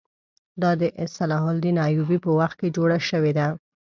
[0.61, 0.83] دا د
[1.17, 3.47] صلاح الدین ایوبي په وخت کې جوړه شوې ده.